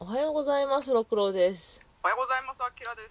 [0.00, 1.82] おはようございます六郎です。
[2.04, 3.02] おはようございます、あきらで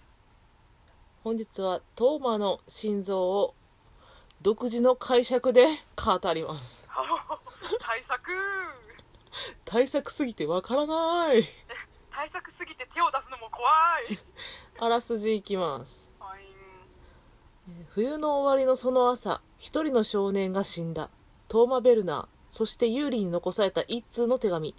[1.22, 3.54] 本日はトーマの心臓を
[4.40, 5.66] 独自の解釈で
[5.96, 6.88] 語ります。
[7.78, 8.32] 対策。
[9.66, 11.44] 対策すぎてわからない。
[12.10, 13.68] 対策すぎて手を出すのも怖
[14.08, 14.18] い。
[14.80, 16.10] あらすじいきます。
[16.18, 16.42] はい。
[17.90, 21.10] 冬の終わりのその朝一人の少年が死んだ。
[21.48, 24.74] トーマ・ベルナーそしてユーリに残された一通の手紙。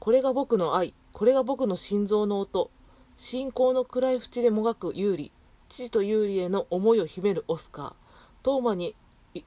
[0.00, 2.70] これが僕の愛これが僕の心臓の音。
[3.16, 5.32] 信仰の暗い淵でもがくユーリ
[5.68, 7.94] 父とユーリへの思いを秘めるオスカー。
[8.42, 8.96] トーマに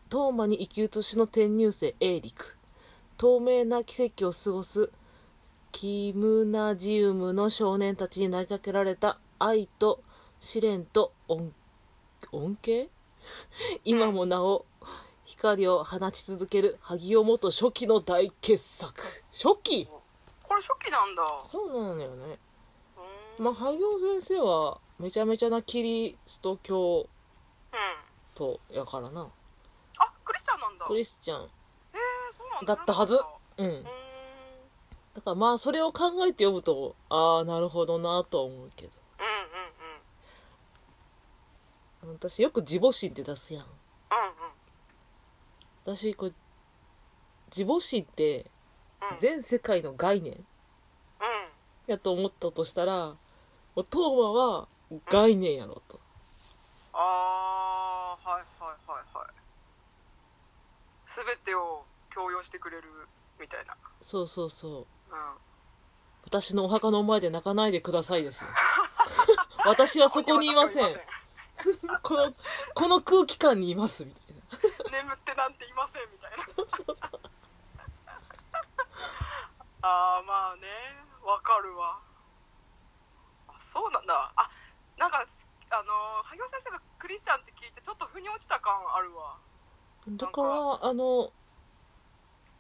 [0.09, 2.57] トーマに生き写しの転入生エーリク。
[3.17, 4.91] 透明な奇跡を過ごす
[5.71, 10.03] キムナジウムの少年たちに投げかけられた愛と
[10.39, 11.51] 試練と恩
[12.65, 12.89] 恵？
[13.83, 14.65] 今もなお
[15.25, 19.23] 光を放ち続ける萩尾元初期の大傑作。
[19.31, 19.89] 初期！
[20.55, 21.23] れ初期なんだ。
[21.45, 22.37] そうなのよね。
[23.37, 27.07] まあ萩尾先生はめちゃめちゃなキリスト教
[27.73, 27.79] うん。
[28.33, 29.29] 徒やからな
[29.97, 30.85] あ、クリスチャンなんだ。
[30.85, 31.49] クリスチャンへえ、
[32.37, 32.75] そうなんだ。
[32.75, 33.19] だったはず
[33.57, 33.83] うん。
[33.83, 33.89] だ
[35.21, 39.23] からまあそれを考えて読むとああなるほどなとは思うけどう
[42.07, 42.17] んうんうん。
[42.17, 43.69] 私よく自母心って出すやんうん
[45.85, 46.33] 私これ
[47.47, 48.41] 自母心ってうん。
[48.41, 48.49] うん。
[49.19, 50.41] 全世界の概念うん。
[51.87, 53.15] やと思ったとしたら
[53.75, 54.67] もうトーマは
[55.09, 55.99] 概念やろと。
[56.93, 59.27] あー、はいはいはいはい。
[61.05, 62.83] すべてを強要してくれる
[63.39, 63.75] みたいな。
[64.01, 64.71] そうそうそう。
[64.71, 64.85] うん。
[66.23, 68.49] 私のお墓の前で泣かないでくださいですよ。
[69.65, 71.01] 私はそこにいません。
[72.01, 72.33] この
[72.73, 74.41] この空気感にいますみたいな。
[74.91, 77.34] 眠ってなんていませんみたいな
[79.85, 80.65] ああまあね。
[81.21, 81.99] わかるわ。
[83.47, 84.33] あそうなんだ。
[84.35, 84.49] あ
[84.97, 85.23] なんか
[85.69, 89.37] あの萩尾先生がクリスチャンって聞いてちょっと腑に落ちた感あるわ。
[90.09, 91.31] だからあの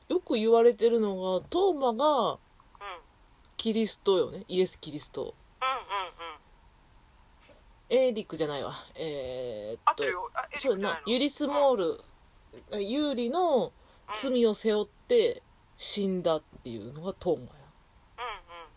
[0.07, 2.37] よく言われてるのがトーマがうん。
[3.57, 4.43] キリストよね。
[4.47, 5.21] イエス・キリスト。
[5.23, 5.29] うんうん
[8.01, 8.05] うん。
[8.05, 8.75] エーリックじゃないわ。
[8.93, 10.03] えー、っと
[10.59, 11.01] そうな。
[11.07, 12.01] ユリスモール
[12.79, 13.73] ユーリの
[14.13, 15.41] 罪を背負って
[15.75, 17.49] 死んだっていうのがトーマや。
[18.17, 18.69] うんうん。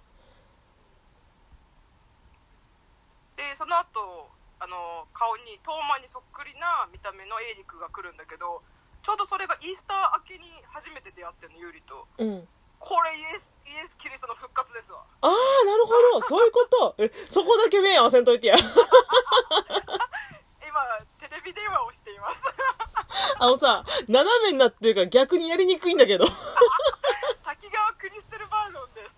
[3.37, 8.62] でその後あの顔にトーマにそっくりな見た目のエイリックが来るんだけど
[9.03, 12.06] ちょうどそれがイースター明けに初めて出会ってるのユーリと。
[12.19, 12.49] うん。
[12.78, 15.05] これイエスイエス・キリストの復活ですわ。
[15.22, 15.31] ああ
[15.66, 16.22] なるほど。
[16.28, 16.94] そういうこと。
[16.99, 18.56] えそこだけ目合わせんといてや。
[18.60, 18.69] 今
[21.20, 22.43] テレビ電話をしています。
[23.41, 26.26] あのさ斜めになってるから逆にやりにくいんだけど
[27.44, 29.10] 滝川クリステルバージョンです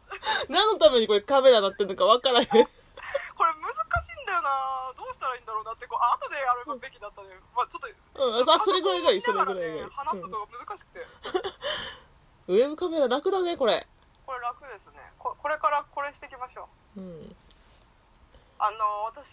[0.48, 2.46] 何のためにこれカメラなってるのかわからへん。
[2.46, 4.92] これ難しいんだよな。
[4.98, 11.06] どうしたらいいんだろうなってこうあ後でやるべきだったね、まあ、ちょっとうんあそれぐらいがいいそれぐらいがいい、ね話すのが難しくて、
[12.50, 12.58] うん。
[12.58, 13.86] ウェブカメラ楽だねこれ。
[14.26, 14.98] これ楽ですね。
[15.18, 17.00] ここれからこれしていきましょう。
[17.00, 17.36] うん。
[18.58, 19.32] あの私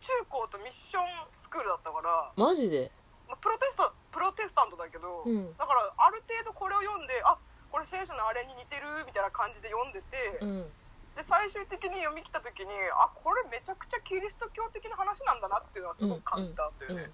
[0.00, 1.04] 中高とミッション
[1.42, 2.90] スクールだったから、マジで？
[3.26, 5.56] まあプロテストプロテスタントだけど、うん。
[5.56, 7.36] だからある程度これを読んであ
[7.78, 10.66] これ聖書のあれに似てるみたいな感じで読んでて、うん。
[11.14, 17.10] で最終的に読み切った時にあこれめちゃくちゃキリスト教的な話なんだなっていうのはすごく感じたんだよね。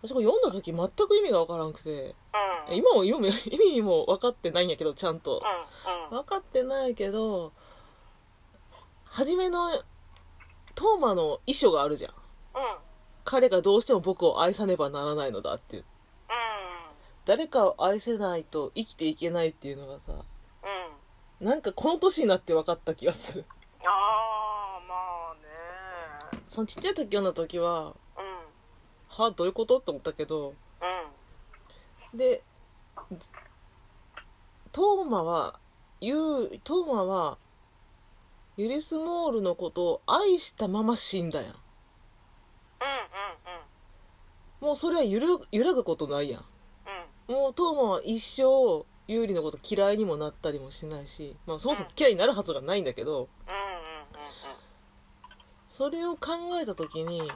[0.00, 1.88] 私これ読んだ時全く意味がわからんくて。
[1.88, 2.68] うん。
[2.68, 5.40] うん今も読む 意味も分かってないんやけどちゃんと。
[5.40, 7.52] うん分かってないけど
[9.04, 9.70] 初めの
[10.74, 12.12] トーマの遺書があるじゃん。
[12.12, 12.78] うん。
[13.24, 15.84] 彼がどうしても僕を愛さねばならないのだっていう
[17.28, 20.16] 誰かを愛せないと生きていけないっていうのがさうん。
[20.16, 20.18] う
[21.44, 23.44] んなんかこの年になって分かった気がする。
[23.84, 24.94] ああま
[25.32, 25.34] あ
[26.36, 26.42] ね。
[26.48, 27.94] そのちっちゃい時読んだ時はうん。
[29.08, 30.54] はどういうことって思ったけど
[32.12, 32.18] うん。
[32.18, 32.42] で
[34.72, 35.60] トーマは
[36.00, 37.36] ユートーマは
[38.56, 41.52] ユリスモールのことを愛したまま死んだやん。
[41.52, 41.58] うんうん
[44.68, 46.46] もうそれは揺る揺らぐことないやんうん
[47.28, 53.28] もうトーマは一生ユーリのこと嫌いにもなったりもしないし、まあ、そもそも嫌いになるはずがないんだけどうんうん
[55.66, 57.26] それを考えた時にうん。
[57.26, 57.32] うん。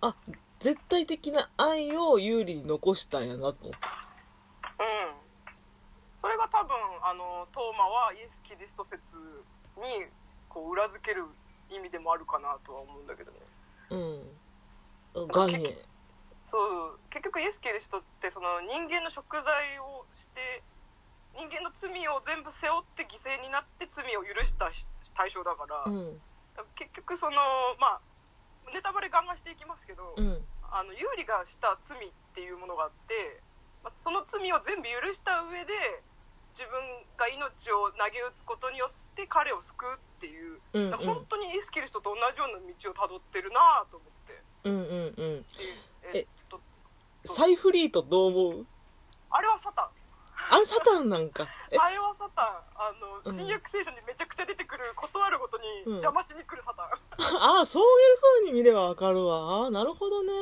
[0.00, 0.16] あ
[0.60, 3.46] 絶対的な愛をユーリに残したんやなと。
[3.46, 3.72] 思ってうん。
[6.20, 9.16] それが多分あのトーマはイエス・キリスト説
[9.76, 10.06] に
[10.48, 11.24] こう裏付ける
[11.70, 13.38] 意味でもあるかなとは思うんだけどね。
[13.90, 13.96] う
[15.26, 15.28] ん。
[15.28, 15.74] 概念
[16.54, 20.62] そう結局イエス・キリストってその人間の食材をして
[21.34, 24.70] 人間の罪を全部背負って犠牲になって罪を許した
[25.18, 26.14] 対象だから、うん。
[26.78, 27.42] 結局その
[27.82, 28.00] まあ
[28.70, 30.38] ネタバレガンガンしていきますけど、うん。
[30.70, 33.42] あの有利がした罪っていうものがあって、
[33.82, 35.74] まあ、その罪を全部許した上で
[36.54, 36.78] 自分
[37.18, 45.42] が命を投げ打つことによって彼を救うっていう、うんだから本当にイエス・キリストと同じような道をたどってるなと思ってうんうんうん。
[46.12, 46.60] でえっと
[47.24, 48.66] サイフリートどう思う？
[49.30, 49.88] あれはサタン。
[50.50, 51.48] あれサタンなんか。
[51.70, 51.76] え？
[51.78, 52.46] あれはサタン。
[52.76, 53.36] あの、うん。
[53.36, 55.92] 新約聖書にめちゃくちゃ出てくることあるごとにうん。
[55.92, 56.86] 邪魔しに来るサタン、
[57.40, 59.64] ああそういう風に見ればわかるわ。
[59.64, 60.32] あーなるほどね。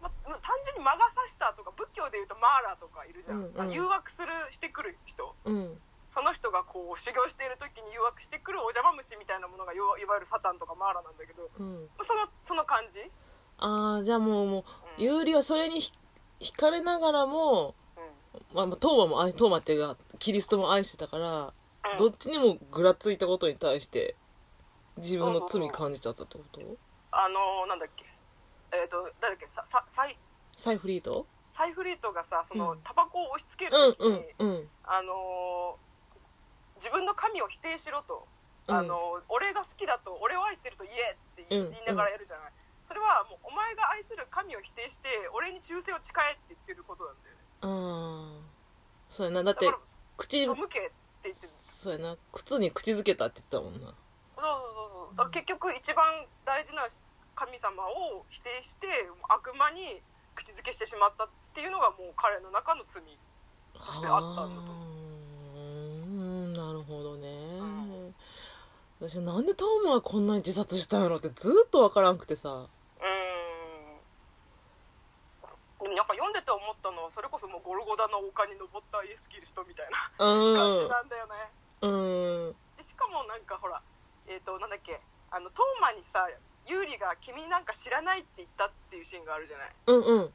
[0.00, 3.60] ま単純に魔が差したとか仏教でいうとマーラとかいるじゃん、うんうん。
[3.60, 5.34] あ誘惑するしてくる人。
[5.44, 5.80] うん。
[6.14, 11.50] その人がこう修行している時に誘惑してくるお邪魔虫みたいなものがいわいわゆるサタンとかマーラなんだけど。
[11.58, 11.90] うん。
[12.02, 12.98] そのその感じ、
[13.60, 14.64] ああじゃあもうもう
[14.98, 15.92] うん有利はそれにひ
[16.40, 18.56] 惹かれながらも、うん。
[18.56, 21.52] まあ、まあトーマも愛トーマっていうかキリストも愛してたから
[21.92, 21.98] うん。
[21.98, 24.14] どっちにもぐらついたことに対して
[24.96, 26.60] 自分の罪感じちゃったってこと？
[27.12, 28.04] あのーなんだっけ？
[28.72, 29.54] えっ、と誰だっけ？
[29.54, 30.16] ささサイ
[30.56, 31.26] サイフリート？
[31.52, 32.78] サイフリートがさその、うん。
[32.84, 35.90] タバコを押し付けるうん時に、うんうんあのー
[36.80, 38.26] 自分の神を否定しろと、
[38.68, 38.74] うん。
[38.74, 42.52] あのー俺が好きだと俺を愛してると言えって言いながらやるじゃない
[42.90, 47.42] それはもうお前が愛する神を否定して俺に忠誠を誓えって言ってることなんだよね。
[47.62, 48.50] ああ
[49.06, 49.44] そうやな。
[49.44, 49.70] だって
[50.16, 50.90] 口背けっ
[51.22, 51.52] て言ってる。
[51.54, 52.18] そうやな。
[52.34, 53.94] 靴に口づけたって言ってたもんな。
[54.34, 55.16] そうそうそうそう。
[55.22, 56.90] だ結局一番大事な
[57.38, 58.88] 神様を否定して
[59.30, 60.02] 悪魔に
[60.34, 64.72] 口づけしてしまったっていうのがもう彼の中の罪してあったんだと。
[65.54, 68.14] うんなるほどね、ん。
[69.00, 81.32] 私はなんでトーマはこんなに自殺したんやろってずっとわからんくてさうーんでもやっぱ読んでて思ったのはそれこそもうゴルゴダの丘に登ったイエス・キリストみたいな感じなんだよね、
[81.80, 81.90] うん。
[81.90, 83.80] うんでしかもなんかほら
[84.28, 85.00] えっ、となんだっけ
[85.30, 86.28] あのトーマにさ
[86.68, 89.74] ユーリが「君なんか知らない」って言ったっていうシーンがあるじゃない。
[89.86, 90.34] うんうん。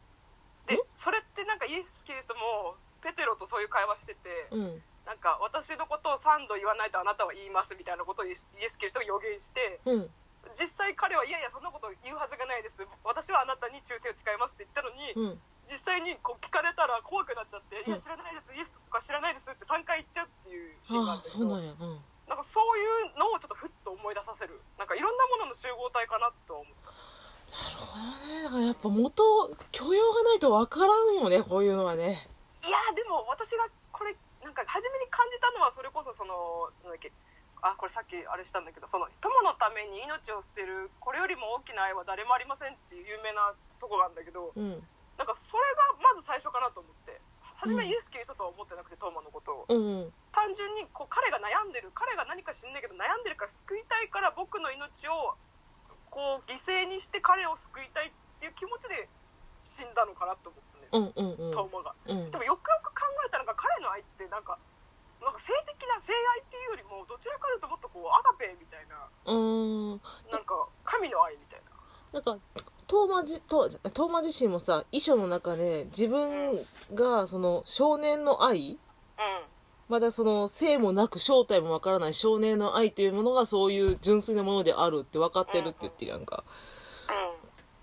[0.68, 4.84] でそれってなんかイエス・キリストもペテロとそういう会話してて、うん。
[5.06, 10.12] なんか私のことを3度言わないとあなたは言いますみたいなことをイエスイエス・キリストが予言してうん。
[10.60, 12.78] 実際彼はいやいやそんなこと言うはずがないです。
[13.04, 17.89] 私はあなたに忠誠を誓いますって言ったのに、うん実際にこう聞かれたら怖くなっちゃって、うん。
[17.89, 21.73] いや知らないですイエスとか知らないですって3回言っちゃうっていうシーンがあんだけどそうなんや。
[21.73, 22.00] うん。
[22.25, 24.62] なんかそういうのをちょっとふっと思い出させる。
[24.77, 26.94] なんかいろんなものの集合体かなと思った。
[27.53, 28.44] なるほどね。
[28.44, 29.21] だからやっぱ元
[29.71, 32.27] 許容がないとわからんよねこういうのはね。
[32.65, 37.13] いやでも私がこれなんか初めに感じたのはそれこそそのなんだっけ
[37.62, 44.81] あこれさっきあれしたんだけどその友のために命を捨てるこれよりも大きな愛は誰もありませんっていう有名なとこがあるんだけどうん
[45.17, 47.21] なんかそれがまず最初かなと思って。
[47.56, 49.65] 初めイエス・キリストとは思ってなくてトーマのことを。
[49.69, 55.33] うん単純にこう彼が悩んでる彼が何か知んないけど悩んでるから救いたいから僕の命を
[56.12, 58.12] こう犠牲にして彼を救いたいっ
[58.44, 59.07] ていう気持ちで
[59.63, 61.56] 死んだのかなと思ってね、うんうんうん。
[61.56, 61.95] トーマが。
[62.06, 62.29] うん。
[62.29, 64.59] でもよくよく考えたらなんか彼の愛ってなんか
[65.23, 69.07] なんか性的な性愛っていうよりもどちらかというともっとこうアガペみたいな。
[69.31, 72.38] うんなんか神の愛みたいななんか
[73.15, 76.59] トーマじトートーマ自身もさ遺書の中で自分
[76.94, 78.77] がその少年の愛うん。
[79.88, 86.43] まだその性もなく正体もわからない少年の愛というものがそういう純粋なものであるって分かってるって言ってるやんか。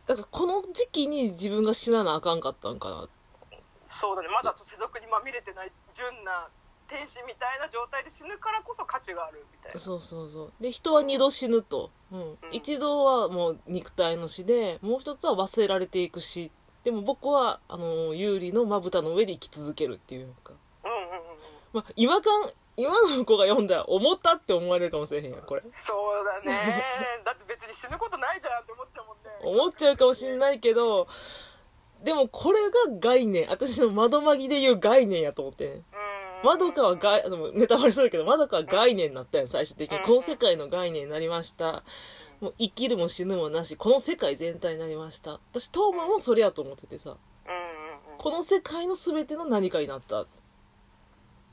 [0.06, 3.08] だからこの時期に自分が死ななあかんかったんかな。
[3.88, 4.28] そうだね。
[4.28, 6.48] まだ世俗にまみれてない純な
[6.92, 9.80] 天使みたいな状態で死ぬからこそ価値があるみたいな。
[9.80, 10.52] そうそうそう。
[10.60, 12.36] で人は二度死ぬと、うん。
[12.52, 16.52] 一度はもう肉体の死でもう一つは忘れられていく死。
[16.84, 20.52] でも僕はあの有利のまぶたの上で生き続けるっていうか、
[20.84, 21.14] うんうんうんうん。
[21.72, 25.62] まあ、今かん今の子が読んだら思ったって思われるかもしれへんやんこれ。
[25.74, 26.84] そうだね。
[27.24, 29.30] だって別に死ぬことないじゃんって思っちゃうもんね。
[29.42, 31.06] 思っちゃうかもしれないけど
[32.02, 33.48] でもこれが概念。
[33.48, 35.68] 私の窓まぎで言う概念やと思って。
[35.68, 35.84] んうん
[36.44, 39.98] まどかは概ネタバレするけどまどかは概念になったやん最終的に。
[39.98, 41.82] うんこの世界の概念になりました。
[42.40, 43.76] もう生きるも死ぬもなし。
[43.76, 45.40] この世界全体になりました。
[45.52, 47.16] 私トーマもそれやと思っててさ。
[48.18, 50.26] この世界の全ての何かになった。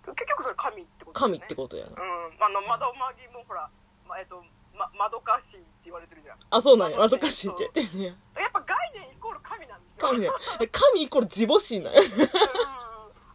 [0.06, 1.92] 結局それ神ってことだよ神ねってことやな。
[1.92, 1.98] うん。
[2.44, 3.70] あの窓マギもほら、
[4.08, 4.44] まえっと
[4.76, 6.38] ま、窓かしって言われてるじゃん。
[6.50, 6.98] あそうなんや。
[6.98, 8.14] 恥ずかしいって言ってんねや。
[8.42, 10.08] やっぱ概念イコール神なんですよ。
[10.10, 10.30] 神ね。
[10.72, 12.02] 神イコール自母神なんや。
[12.02, 12.08] うん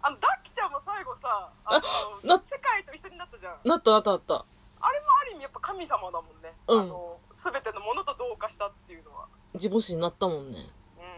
[0.02, 0.24] あのダッキちゃん。
[0.24, 0.33] も最後
[1.24, 1.80] さあ
[2.20, 3.56] のな世界と一緒になったじゃん。
[3.64, 4.44] なったなったなった。
[4.44, 6.80] あれもある意味やっぱ神様だもんね、うん。
[6.80, 9.24] あの全てのものと同化したっていうのは。
[9.54, 10.60] 自母神になったもんね。
[10.60, 11.08] うん。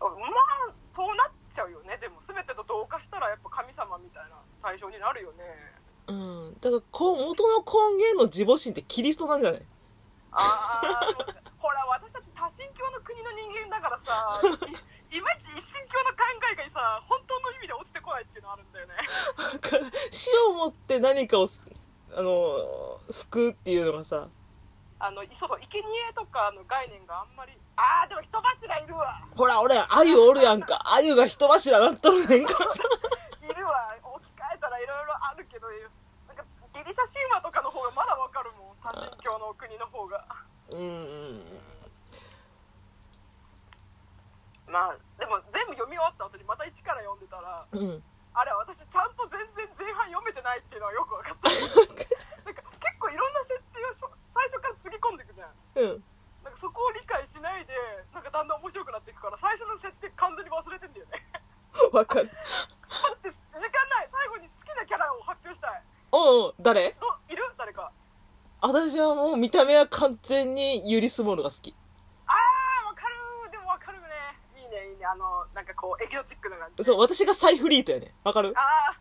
[0.00, 1.98] まあそうなっちゃうよね。
[2.00, 5.44] でも全てと同化したらやっぱ神様みたいな対象になるよね。
[6.08, 6.12] う
[6.56, 6.56] ん。
[6.64, 9.62] だから元の根源の自母心ってキリストなんじゃない？
[10.32, 11.12] ああ
[11.60, 17.20] ほら私たち多神教の国の人間だからさいいまいち一神教の考えがさ本
[18.20, 18.94] いっていうのあるんだよね。
[20.10, 21.48] 死をもって何かを
[22.16, 24.28] あの救うっていうのがさ。
[25.00, 29.20] あのそう生贄とかの概念があんまりああでも人柱いるわ。
[29.36, 30.80] ほら俺アユおるやんか。
[30.94, 32.82] アユが人柱なっとるねんからさ。
[33.42, 33.94] いるわ。
[34.02, 35.68] 置き換えたらいろいろあるけど
[36.28, 38.76] なんかギリシャ神話とかの方がまだわかるもん。
[38.82, 40.24] 多神教の国の方が。
[40.70, 41.64] うんうん
[44.66, 48.02] まあでも全部読み終わった後にまた一から読んでたらうん。
[48.34, 51.50] あれ私ちゃんと全然前半読めてないっていうのはよく分かった。
[52.46, 55.54] なんか結構いろんな設定を最初からつぎ込んでいくじゃん。
[55.76, 56.04] うん。
[56.42, 57.74] なんかそこを理解しないで
[58.12, 61.26] なんかだんだん面白くなっていくから最初の設定完全に忘れてんだよね。
[61.92, 62.30] わかる。
[62.88, 64.08] 待って時間ない。
[64.10, 65.82] 最後に好きなキャラを発表したい。
[66.12, 66.92] おう誰？
[67.00, 67.54] どいる？
[67.56, 67.90] 誰か。
[68.60, 71.74] 私はもう見た目は完全にユリスモールが好き
[72.26, 74.06] ああわかるでもわかるね
[74.56, 78.52] いいねいいねあのなんかこうエキゾチックな感じそう私がサイフリートやねわかる？
[78.56, 78.94] ああ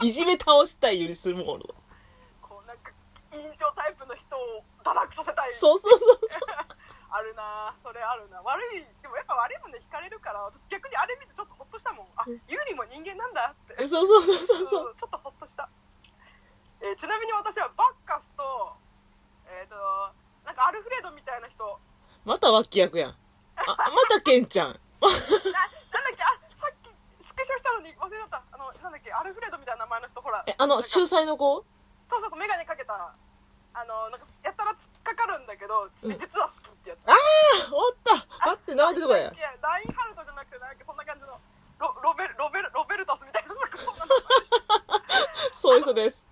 [0.04, 1.74] いじめ倒したいユリスモール
[2.42, 2.90] こうなんか
[3.32, 6.18] 委員長タイプの人を堕落させたいそうそうそう
[7.10, 15.68] あるなそれあるな悪いでもやっぱ悪いもんで惹かれるから私逆にあれ見てちょっとホッとしたもんあユーリも人間なんだってそうそうそうそうそううんちょっとホッとした、
[16.80, 18.76] えーちなみに私はバッカスと
[19.46, 19.76] えっ、と
[20.44, 21.80] なんかアルフレードみたいな人
[22.24, 23.16] また脇役やん
[23.56, 23.76] あま
[24.10, 24.80] たケンちゃん
[29.04, 31.64] けアルフレードみたいな名前の人ほらえあの秀才の子？
[32.08, 33.12] そうそうそう眼鏡かけた
[33.74, 36.12] あのなんかやったら突っかかるんだけど、うん。
[36.12, 37.04] 実は好きってやつ。
[37.04, 37.16] ああ
[37.74, 38.14] おった。
[38.48, 41.38] 待って名前出てこいやラインハルトじゃなくてなんかそんな感じの
[41.78, 43.54] ロロベルロベルロベルタスみたいな
[45.54, 46.23] そういう人です